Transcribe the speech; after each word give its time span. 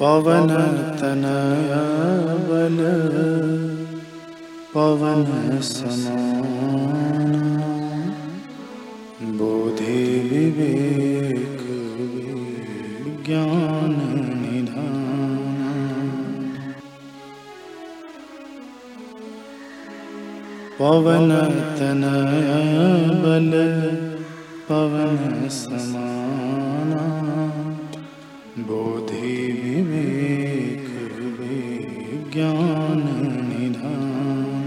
पवनतनया 0.00 1.82
बल 2.48 2.78
पवन 4.74 5.24
समान 5.60 7.32
बोधि 9.38 10.02
विवेक 10.30 11.60
ज्ञान 13.26 13.96
निधान। 14.42 15.58
पवनतनया 20.78 22.60
बल 23.24 23.50
पवन 24.68 25.48
समाना 25.48 27.61
बोधि 28.58 29.28
विवेक 29.58 30.88
विज्ञान 31.36 33.00
निधान 33.48 34.66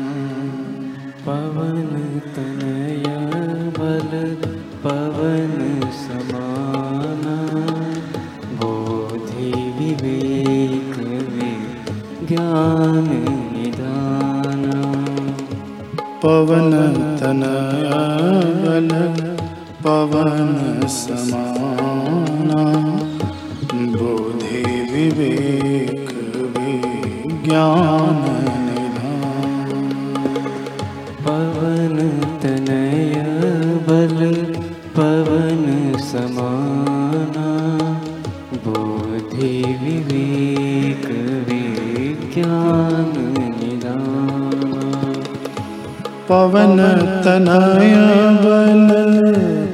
पवन 1.26 1.92
तनय 2.36 3.06
बल 3.78 4.12
पवन 4.86 5.54
समाना 6.00 7.38
बोधि 8.62 9.52
विवेक 9.78 10.98
विज्ञान 11.36 13.08
निधान। 13.54 14.66
पवन 16.24 16.72
तनया 17.22 18.02
बल 18.66 18.90
पवन 19.86 20.88
समाना 20.88 21.45
विवेक 25.18 26.10
विज्ञान 26.58 28.22
पवन 31.26 31.98
तनय 32.44 33.14
बल 33.88 34.18
पवन 34.98 35.94
समाना। 36.00 37.48
बोधि 38.66 39.54
विवेक 39.84 41.08
विज्ञान 41.50 43.14
पवन 46.30 46.78
तनय 47.26 47.96
बल 48.44 48.88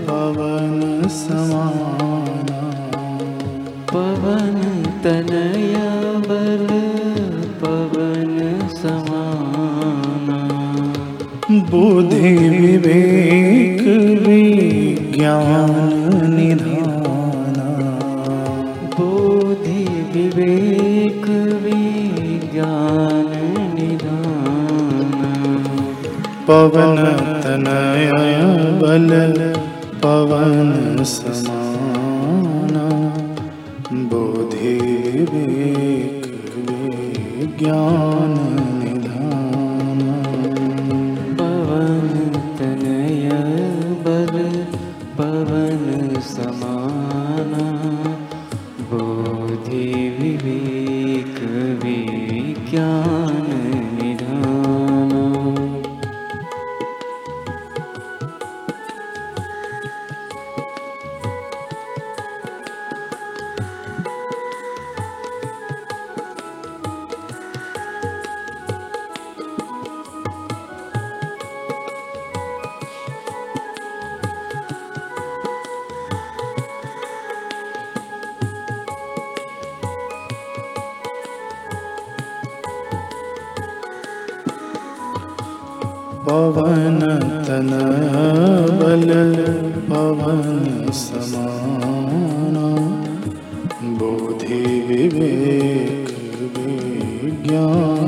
पवन 0.07 1.07
समाना। 1.07 2.61
पवन 3.93 4.90
तनय 5.03 5.75
बल 6.29 6.67
पवन 7.61 8.59
समाना। 8.73 10.39
बुद्धि 11.51 12.49
विवेक 12.49 13.81
विज्ञान 14.27 15.71
निधाना। 16.35 17.69
बोधि 18.85 19.85
विवेक 20.13 21.25
विज्ञान 21.63 23.31
निधान। 23.75 25.11
पवन 26.47 26.95
तनय 27.43 28.11
बल 28.81 29.09
पवन 30.03 31.03
समाना 31.03 32.00
विवेक 35.29 36.23
विज्ञान 36.69 38.33
निधाना 38.79 40.15
पवन 41.39 42.07
तनय 42.59 43.29
बल 44.05 44.33
पवन 45.17 45.83
समाना। 46.23 47.67
विवेक 48.91 51.00
पवन 86.31 86.99
तनय 87.45 88.05
बल 88.81 89.09
पवन 89.87 90.91
समाना 90.99 92.67
बोधि 93.99 94.61
विवेक 94.89 96.07
विज्ञान 96.55 98.00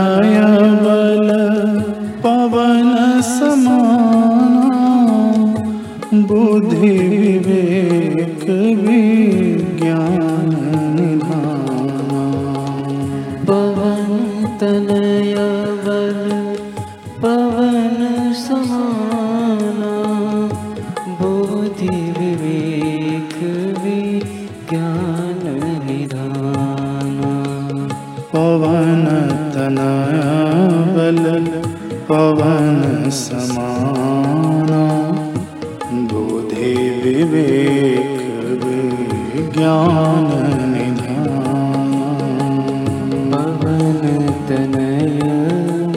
तनय 0.00 0.59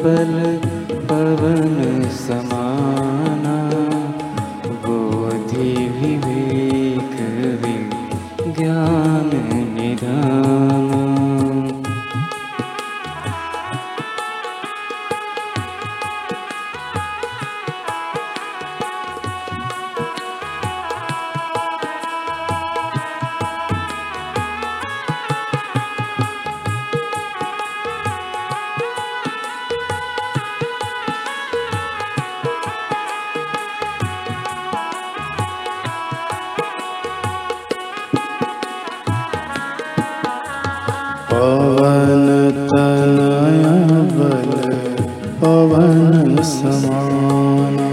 बल 0.03 0.42
पवन 45.53 46.37
समाना 46.49 47.89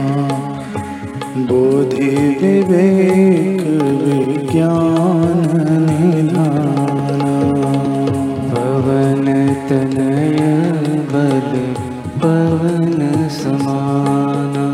बुद्धि 1.48 2.12
विवेक 2.40 3.64
विज्ञान 4.02 5.42
निधान 5.86 7.20
पवन 8.52 9.26
तनय 9.68 10.40
बल 11.12 11.52
पवन 12.22 13.28
समाना 13.40 14.66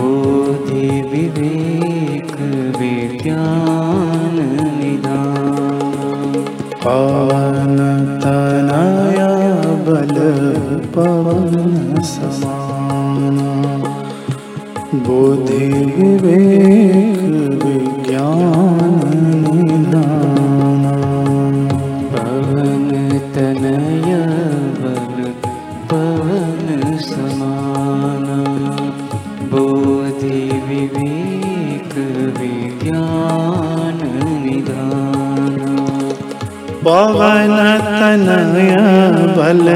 बोधि 0.00 0.90
विवेक 1.12 2.36
विज्ञान 2.80 4.36
निधान 4.80 5.92
पवन 6.84 8.13
पवन 10.94 12.00
समान 12.08 13.38
बुद्धि 15.06 15.66
विवेक 15.96 17.64
विज्ञान 17.64 19.00
निधान 19.64 20.84
पवन 22.12 22.90
तनय 23.34 24.12
बल 24.82 25.18
पवन 25.92 26.96
समाना 27.08 28.38
बोधि 29.54 30.40
विवेक 30.68 31.94
विज्ञान 32.38 34.00
निधान 34.44 35.58
पवन 36.86 37.56
तनय 37.98 38.74
बल 39.36 39.66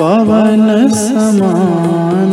पवन 0.00 0.66
समान 0.90 2.30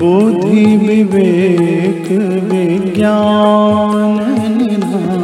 बुद्धि 0.00 0.64
विवेक 0.76 2.08
विज्ञान 2.50 4.18
निधान 4.56 5.23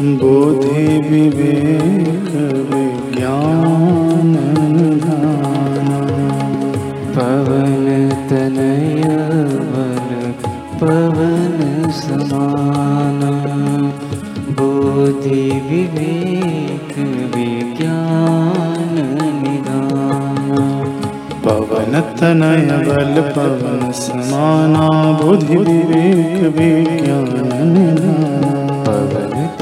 बुद्धि 0.00 0.82
विवेक 1.10 2.28
विज्ञान 2.70 4.28
निधान 4.74 5.88
पवन 7.16 7.86
तनय 8.30 9.02
बल 9.72 10.30
पवन 10.82 11.90
समाना 11.98 13.32
बोधि 14.60 15.42
विवेक 15.70 16.94
विज्ञान 17.34 18.94
निधान 19.42 20.54
पवन 21.46 22.00
तनय 22.20 22.70
बल 22.86 23.20
पवन 23.36 23.90
समाना 24.06 24.86
बुद्धि 25.22 25.56
विवेक 25.66 26.56
विज्ञान 26.58 27.72
निधान 27.72 28.37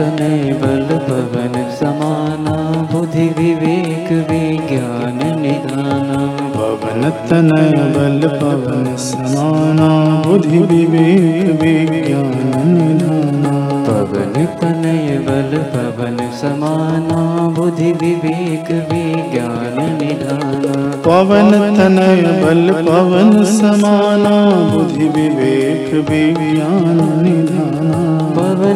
बल 0.01 0.89
पवन 1.09 1.55
समाना 1.77 2.55
बुद्धि 2.93 3.27
विवेक 3.39 4.11
विज्ञान 4.31 5.21
निधान 5.41 6.11
पवन 6.57 7.09
तनय 7.31 7.73
बल 7.95 8.29
पवन 8.41 8.85
समाना 9.05 9.89
बुद्धि 10.27 10.59
विवेक 10.73 11.63
विज्ञान 11.63 12.69
निधान 12.73 13.43
पवन 13.89 14.35
तनय 14.61 15.19
बल 15.29 15.57
पवन 15.75 16.19
समाना 16.41 17.23
बुद्धि 17.57 17.93
विवेक 18.03 18.71
विज्ञान 18.93 19.81
निधान 20.03 20.63
पवन 21.07 21.51
तनय 21.79 22.23
बल 22.45 22.73
पवन 22.89 23.43
समाना 23.57 24.37
बुद्धि 24.75 25.09
विवेक 25.17 25.95
विज्ञान 26.11 27.01
निधान 27.23 27.93
पवन 28.37 28.75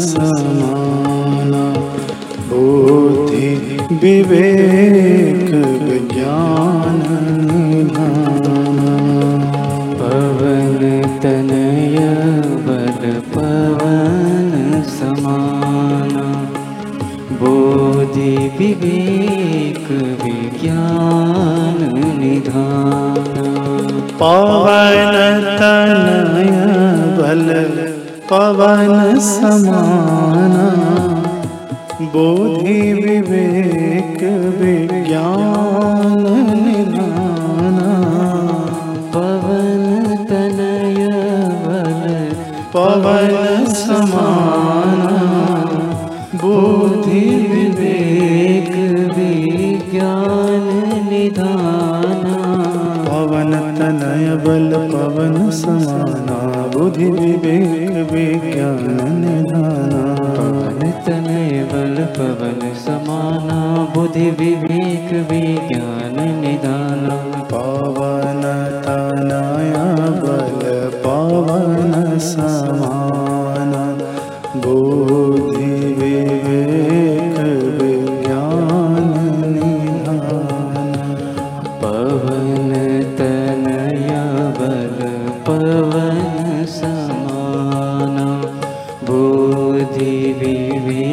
समाना 0.00 1.64
बुद्धि 2.50 3.48
विवेक 4.02 5.50
निधान 5.82 7.00
पवन 10.00 10.80
तनय 11.22 11.98
बल 12.66 13.02
पवन 13.34 14.82
समाना 14.96 16.28
बोधि 17.40 18.32
विवेक 18.58 19.86
विज्ञान 20.22 21.78
निधान। 22.20 23.36
पवन 24.20 25.14
तनय 25.60 26.52
बल 27.18 27.48
पवन 28.30 29.18
समाना। 29.18 30.66
बोधि 32.12 32.82
विवेक 32.92 34.20
विज्ञान 34.60 36.49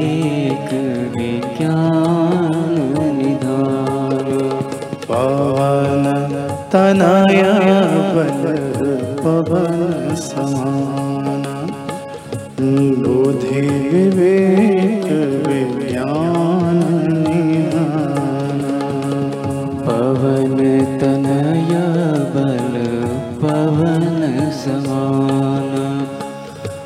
विवेक 0.08 0.74
विज्ञान 1.18 2.76
निधान? 3.18 4.50
पवन 5.12 6.04
तनय 6.74 7.44
बल 8.16 8.56
पवन 9.24 10.16
समाना। 10.16 11.68
बुद्धि 12.62 13.62
विवेक 13.62 15.06
विज्ञान 15.48 16.78
निधान। 17.30 18.62
पवन 19.88 20.58
तनय 21.02 21.78
बल 22.36 22.78
पवन 23.42 24.50
समान। 24.52 26.08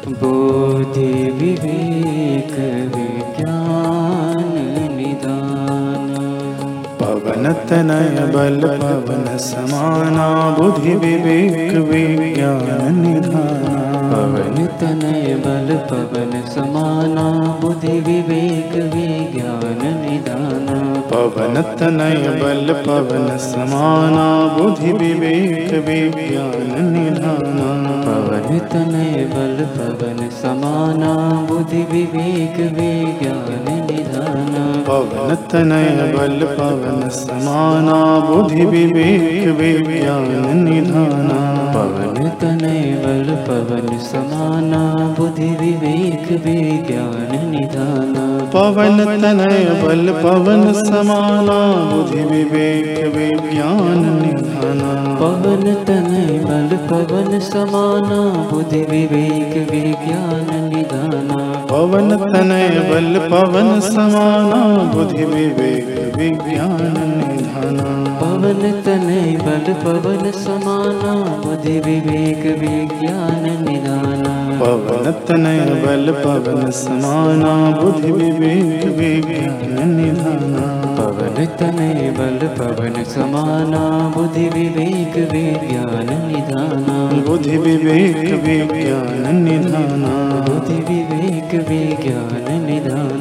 बोधि 0.08 1.32
विवेक 1.32 2.91
तनय 7.70 8.20
बल 8.36 8.60
पवन 8.82 9.38
समाना 9.48 10.28
बुद्धि 10.58 10.96
विवेक 11.04 11.74
विज्ञान 11.90 13.00
निधाना 13.06 13.91
पवन 14.12 14.56
तनय 14.80 15.34
बल 15.44 15.70
पवन 15.90 16.32
समाना 16.54 17.24
बुद्धि 17.62 17.94
विवेक 18.08 18.74
विज्ञान 18.94 19.82
निदान 20.00 20.68
पवन 21.12 21.62
तनय 21.80 22.28
बल 22.42 22.74
पवन 22.88 23.30
समाना 23.46 24.26
बुद्धि 24.58 24.92
विवेक 25.02 25.72
विज्ञान 25.88 26.74
निधाना 26.96 27.70
पवन 28.08 28.60
तनय 28.74 29.26
बल 29.34 29.64
पवन 29.78 30.30
समाना 30.42 31.14
बुद्धि 31.50 31.84
विवेक 31.94 32.60
विज्ञान 32.80 33.66
निधान 33.88 34.54
पवन 34.90 35.36
तनय 35.52 36.12
बल 36.18 36.46
पवन 36.60 37.10
समाना 37.22 37.98
बुद्धि 38.30 38.66
विवेक 38.76 39.48
विज्ञान 39.62 40.58
निधाना 40.68 41.40
पवन 41.74 42.18
तनय 42.42 42.82
बल 43.04 43.28
पवन 43.48 43.98
समाना 44.08 44.80
बुद्धि 45.18 45.48
विवेक 45.60 46.26
विज्ञान 46.46 47.32
निधान 47.52 48.14
पवन 48.54 48.98
तनय 49.22 49.66
बल 49.84 50.12
पवन 50.24 50.64
समाना 50.80 51.58
बुद्धि 51.92 52.24
विवेक 52.32 53.00
विज्ञान 53.16 54.04
निधाना 54.22 54.92
पवन 55.22 55.64
तनय 55.88 56.40
बल 56.48 56.76
पवन 56.92 57.40
समाना 57.50 58.20
बुद्धि 58.52 58.82
विवेक 58.92 59.56
विज्ञान 59.72 60.50
निधान 60.74 61.30
पवन 61.72 62.16
तनय 62.34 62.70
बल 62.92 63.20
पवन 63.34 63.80
समाना 63.90 64.62
बुद्धि 64.94 65.26
विवेक 65.36 66.16
विज्ञान 66.18 66.98
निधाना 67.18 67.90
पवन 68.42 68.62
तनय 68.86 69.32
बल 69.46 69.66
पवन 69.82 70.30
समाना 70.44 71.12
बुद्धि 71.42 71.74
विवेक 71.86 72.46
विज्ञान 72.62 73.44
निधान 73.66 74.24
पवन 74.62 75.12
तनय 75.28 75.60
बल 75.84 76.12
पवन 76.24 76.70
समाना 76.78 77.52
बुद्धि 77.80 78.12
विवेक 78.12 78.86
विज्ञान 78.98 79.78
निधाना 79.92 80.66
पवन 80.98 81.38
तनय 81.60 82.10
बल 82.18 82.48
पवन 82.58 83.04
समाना 83.14 83.84
बुद्धि 84.16 84.48
विवेक 84.56 85.18
विज्ञान 85.34 86.10
निधान 86.32 87.24
बुद्धि 87.28 87.58
विवेक 87.68 88.26
विज्ञान 88.48 89.36
निधाना 89.46 90.16
बुद्धि 90.50 90.80
विवेक 90.90 91.54
विज्ञान 91.70 92.52
निधान 92.66 93.21